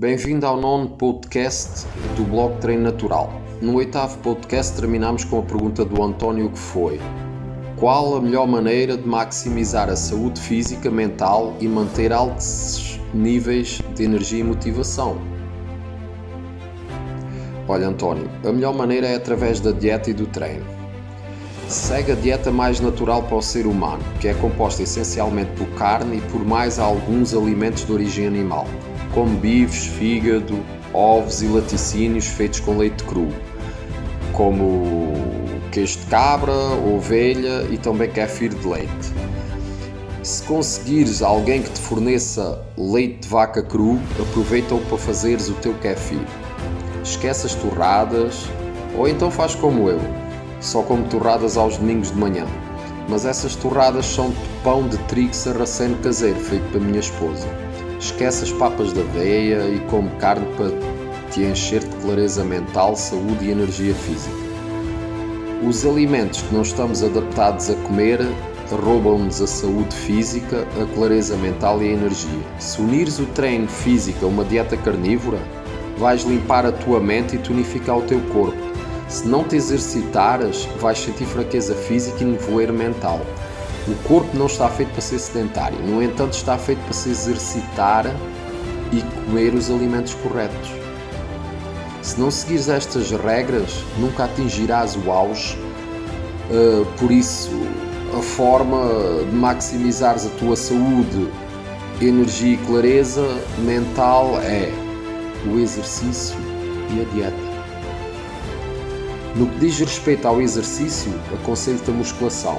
[0.00, 3.30] Bem-vindo ao nono podcast do blog Treino Natural.
[3.60, 6.98] No oitavo podcast terminamos com a pergunta do António que foi
[7.76, 14.04] Qual a melhor maneira de maximizar a saúde física, mental e manter altos níveis de
[14.04, 15.18] energia e motivação?
[17.68, 20.64] Olha António, a melhor maneira é através da dieta e do treino.
[21.68, 26.16] Segue a dieta mais natural para o ser humano, que é composta essencialmente por carne
[26.16, 28.66] e por mais alguns alimentos de origem animal,
[29.14, 30.58] como bifes, fígado,
[30.92, 33.28] ovos e laticínios feitos com leite cru,
[34.32, 35.12] como
[35.72, 39.12] queijo de cabra, ovelha e também kefir de leite.
[40.22, 45.74] Se conseguires alguém que te forneça leite de vaca cru, aproveita-o para fazeres o teu
[45.74, 46.20] kefir.
[47.02, 48.46] Esquece as torradas,
[48.96, 50.00] ou então faz como eu
[50.60, 52.46] só como torradas aos domingos de manhã.
[53.08, 57.48] Mas essas torradas são de pão de trigo sarraceno caseiro, feito pela minha esposa.
[58.00, 60.70] Esquece as papas da aveia e come carne para
[61.30, 64.34] te encher de clareza mental, saúde e energia física.
[65.62, 68.18] Os alimentos que não estamos adaptados a comer
[68.70, 72.40] roubam-nos a saúde física, a clareza mental e a energia.
[72.58, 75.38] Se unires o treino físico a uma dieta carnívora,
[75.98, 78.70] vais limpar a tua mente e tonificar o teu corpo
[79.10, 83.20] se não te exercitares, vais sentir fraqueza física e nevoeiro mental.
[83.88, 88.06] O corpo não está feito para ser sedentário, no entanto, está feito para se exercitar
[88.92, 90.70] e comer os alimentos corretos.
[92.02, 95.56] Se não seguires estas regras, nunca atingirás o auge.
[96.50, 97.50] Uh, por isso,
[98.18, 101.28] a forma de maximizares a tua saúde,
[102.00, 103.26] energia e clareza
[103.58, 104.70] mental é
[105.46, 106.36] o exercício
[106.94, 107.50] e a dieta.
[109.36, 112.58] No que diz respeito ao exercício, aconselho-te a musculação.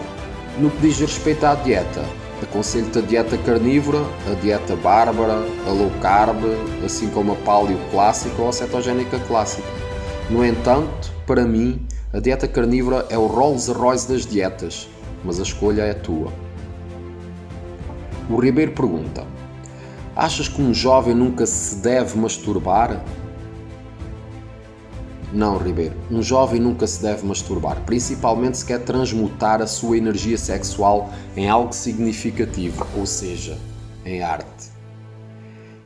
[0.60, 2.04] No que diz respeito à dieta,
[2.44, 4.00] aconselho-te a dieta carnívora,
[4.30, 6.44] a dieta bárbara, a low carb,
[6.86, 9.68] assim como a paleo clássica ou a cetogénica clássica.
[10.30, 14.90] No entanto, para mim, a dieta carnívora é o Rolls Royce das dietas,
[15.24, 16.32] mas a escolha é tua.
[18.30, 19.26] O Ribeiro pergunta:
[20.16, 23.02] Achas que um jovem nunca se deve masturbar?
[25.34, 25.96] Não, Ribeiro.
[26.10, 31.50] Um jovem nunca se deve masturbar, principalmente se quer transmutar a sua energia sexual em
[31.50, 33.58] algo significativo, ou seja,
[34.06, 34.72] em arte.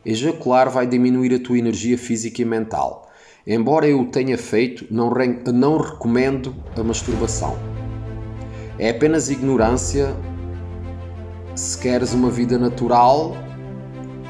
[0.03, 3.11] Ejacular vai diminuir a tua energia física e mental.
[3.45, 5.11] Embora eu o tenha feito, não,
[5.53, 7.55] não recomendo a masturbação.
[8.79, 10.15] É apenas ignorância.
[11.55, 13.37] Se queres uma vida natural,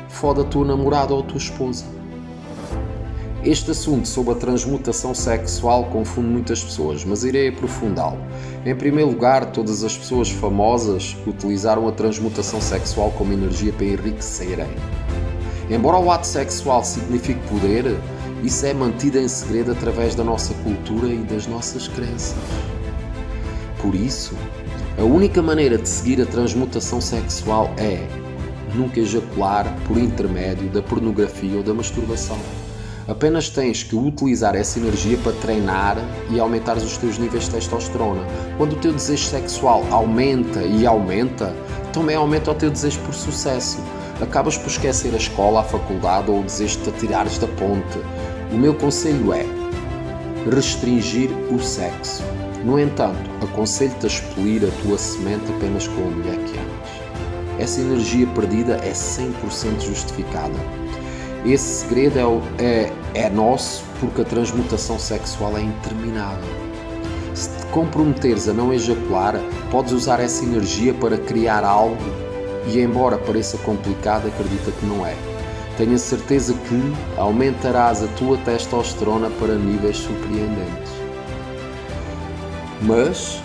[0.09, 1.94] foda a tua namorada ou a tua esposa.
[3.45, 8.17] Este assunto sobre a transmutação sexual confunde muitas pessoas, mas irei aprofundá-lo.
[8.65, 14.65] Em primeiro lugar, todas as pessoas famosas utilizaram a transmutação sexual como energia para enriquecerem.
[15.69, 17.95] Embora o ato sexual signifique poder,
[18.43, 22.35] isso é mantido em segredo através da nossa cultura e das nossas crenças.
[23.79, 24.35] Por isso,
[24.97, 28.07] a única maneira de seguir a transmutação sexual é
[28.73, 32.39] nunca ejacular por intermédio da pornografia ou da masturbação.
[33.07, 35.95] Apenas tens que utilizar essa energia para treinar
[36.31, 38.25] e aumentar os teus níveis de testosterona.
[38.57, 41.55] Quando o teu desejo sexual aumenta e aumenta,
[41.93, 43.77] também aumenta o teu desejo por sucesso.
[44.19, 47.99] Acabas por esquecer a escola, a faculdade ou o desejo de te atirares da ponte.
[48.51, 49.45] O meu conselho é
[50.51, 52.23] restringir o sexo.
[52.63, 57.59] No entanto, aconselho-te a expelir a tua semente apenas com a mulher que amas.
[57.59, 60.55] Essa energia perdida é 100% justificada.
[61.45, 66.49] Esse segredo é, é, é nosso porque a transmutação sexual é interminável.
[67.35, 69.35] Se te comprometeres a não ejacular,
[69.69, 71.97] podes usar essa energia para criar algo
[72.65, 75.15] e, embora pareça complicado, acredita que não é.
[75.77, 80.93] Tenho a certeza que aumentarás a tua testosterona para níveis surpreendentes.
[82.81, 83.35] Mas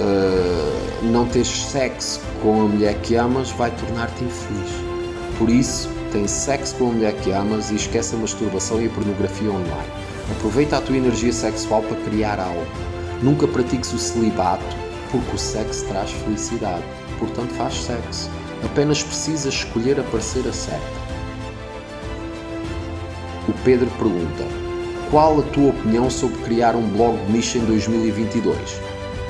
[0.00, 4.70] uh, não teres sexo com a mulher que amas vai tornar-te infeliz.
[5.38, 8.88] Por isso, tem sexo com a mulher que amas e esquece a masturbação e a
[8.88, 9.90] pornografia online.
[10.30, 12.66] Aproveita a tua energia sexual para criar algo.
[13.22, 14.64] Nunca pratiques o celibato,
[15.10, 16.82] porque o sexo traz felicidade.
[17.18, 18.30] Portanto, faz sexo.
[18.64, 20.80] Apenas precisas escolher a parceira certa.
[23.46, 24.44] O Pedro pergunta:
[25.10, 28.56] Qual a tua opinião sobre criar um blog de nicho em 2022?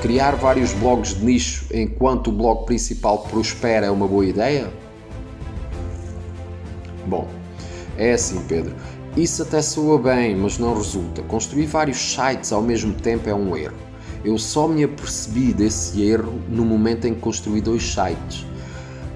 [0.01, 4.71] Criar vários blogs de nicho enquanto o blog principal prospera é uma boa ideia?
[7.07, 7.27] Bom,
[7.97, 8.75] é assim, Pedro.
[9.15, 11.23] Isso até soa bem, mas não resulta.
[11.23, 13.77] Construir vários sites ao mesmo tempo é um erro.
[14.23, 18.45] Eu só me apercebi desse erro no momento em que construí dois sites.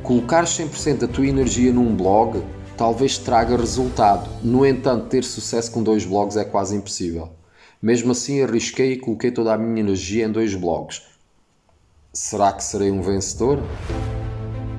[0.01, 2.41] Colocar 100% da tua energia num blog
[2.77, 4.29] talvez traga resultado.
[4.41, 7.29] No entanto, ter sucesso com dois blogs é quase impossível.
[7.81, 11.03] Mesmo assim, arrisquei e coloquei toda a minha energia em dois blogs.
[12.13, 13.59] Será que serei um vencedor?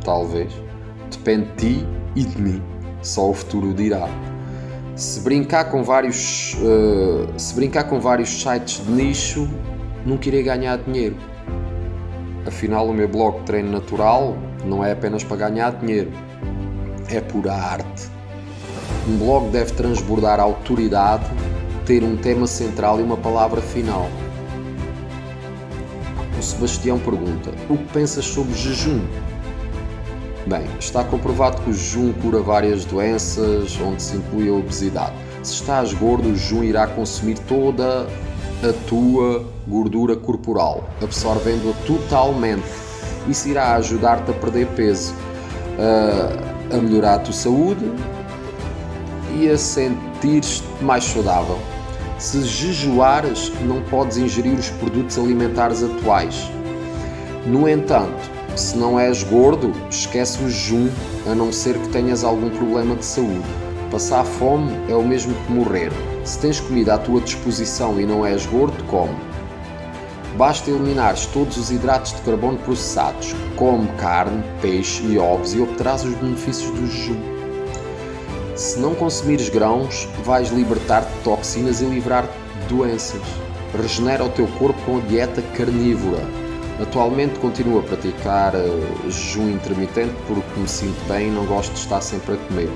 [0.05, 0.53] Talvez.
[1.11, 1.87] Depende de ti
[2.17, 2.82] e de mim.
[3.03, 4.09] Só o futuro dirá.
[4.95, 9.49] Se brincar com vários, uh, se brincar com vários sites de nicho,
[10.07, 11.17] nunca irei ganhar dinheiro.
[12.47, 16.13] Afinal, o meu blog de treino natural não é apenas para ganhar dinheiro,
[17.09, 18.11] é pura arte.
[19.09, 21.25] Um blog deve transbordar autoridade,
[21.85, 24.09] ter um tema central e uma palavra final.
[26.39, 29.01] O Sebastião pergunta: O que pensas sobre jejum?
[30.47, 35.13] Bem, está comprovado que o jejum cura várias doenças, onde se inclui a obesidade.
[35.43, 38.09] Se estás gordo, o jejum irá consumir toda
[38.63, 42.67] a tua gordura corporal, absorvendo-a totalmente.
[43.29, 45.15] Isso irá ajudar-te a perder peso,
[45.79, 47.85] a, a melhorar a tua saúde
[49.39, 51.59] e a sentir-te mais saudável.
[52.19, 56.51] Se jejuares, não podes ingerir os produtos alimentares atuais.
[57.47, 60.91] No entanto, se não és gordo, esquece o jejum,
[61.27, 63.49] a não ser que tenhas algum problema de saúde.
[63.91, 65.91] Passar fome é o mesmo que morrer.
[66.25, 69.15] Se tens comida à tua disposição e não és gordo, come.
[70.37, 76.05] Basta eliminares todos os hidratos de carbono processados, come carne, peixe e ovos e obterás
[76.05, 77.21] os benefícios do jejum.
[78.55, 83.21] Se não consumires grãos, vais libertar-te de toxinas e livrar-te de doenças.
[83.75, 86.42] Regenera o teu corpo com a dieta carnívora
[86.83, 91.79] Atualmente continuo a praticar uh, jejum intermitente porque me sinto bem e não gosto de
[91.79, 92.69] estar sempre a comer.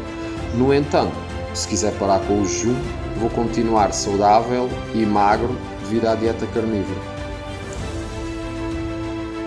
[0.54, 1.16] No entanto,
[1.52, 2.76] se quiser parar com o jejum,
[3.18, 7.00] vou continuar saudável e magro devido à dieta carnívora.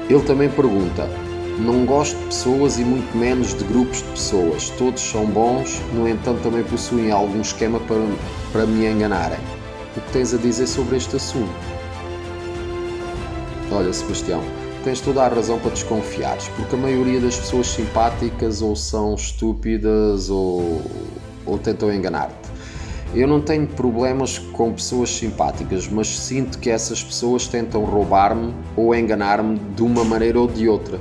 [0.10, 1.08] Ele também pergunta:
[1.58, 4.70] Não gosto de pessoas e muito menos de grupos de pessoas.
[4.72, 8.06] Todos são bons, no entanto, também possuem algum esquema para,
[8.52, 9.40] para me enganarem.
[9.96, 11.69] O que tens a dizer sobre este assunto?
[13.72, 14.42] Olha, Sebastião,
[14.84, 20.28] tens toda a razão para desconfiares, porque a maioria das pessoas simpáticas ou são estúpidas
[20.32, 20.82] ou,
[21.46, 22.50] ou tentam enganar-te.
[23.14, 28.94] Eu não tenho problemas com pessoas simpáticas, mas sinto que essas pessoas tentam roubar-me ou
[28.96, 31.00] enganar-me de uma maneira ou de outra.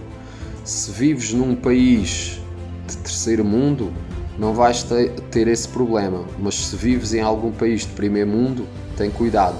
[0.62, 2.38] Se vives num país
[2.86, 3.90] de terceiro mundo,
[4.38, 4.84] não vais
[5.30, 9.56] ter esse problema, mas se vives em algum país de primeiro mundo, tem cuidado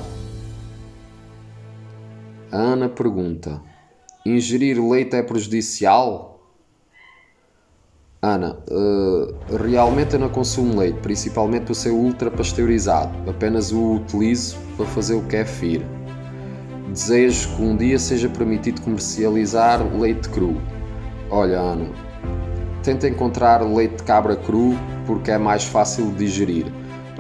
[2.51, 3.61] a Ana pergunta:
[4.25, 6.41] Ingerir leite é prejudicial?
[8.21, 13.13] Ana, uh, realmente eu não consumo leite, principalmente por ser ultra pasteurizado.
[13.31, 15.83] Apenas o utilizo para fazer o kefir.
[16.91, 20.61] Desejo que um dia seja permitido comercializar leite cru.
[21.31, 21.91] Olha, Ana,
[22.83, 24.75] tenta encontrar leite de cabra cru
[25.07, 26.67] porque é mais fácil de digerir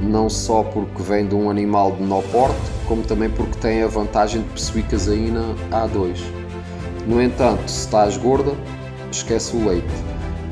[0.00, 3.86] não só porque vem de um animal de menor porte, como também porque tem a
[3.86, 6.20] vantagem de possuir caseína A2.
[7.06, 8.52] No entanto, se estás gorda,
[9.10, 9.86] esquece o leite.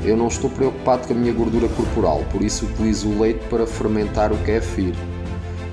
[0.03, 3.65] Eu não estou preocupado com a minha gordura corporal, por isso utilizo o leite para
[3.65, 4.93] fermentar o kefir.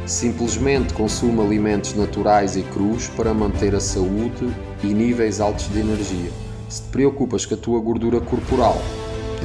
[0.07, 6.31] Simplesmente consumo alimentos naturais e crus para manter a saúde e níveis altos de energia.
[6.69, 8.77] Se te preocupas com a tua gordura corporal,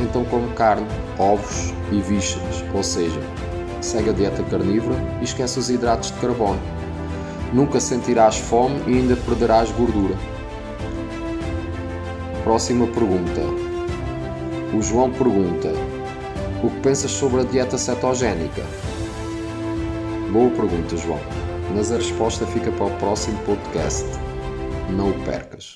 [0.02, 0.88] então come carne,
[1.18, 3.20] ovos e vísceras, ou seja,
[3.82, 6.60] segue a dieta carnívora e esquece os hidratos de carbono.
[7.54, 10.16] Nunca sentirás fome e ainda perderás gordura.
[12.44, 13.42] Próxima pergunta.
[14.74, 15.70] O João pergunta:
[16.64, 18.64] O que pensas sobre a dieta cetogénica?
[20.32, 21.20] Boa pergunta, João.
[21.76, 24.06] Mas a resposta fica para o próximo podcast.
[24.90, 25.60] Não o percas.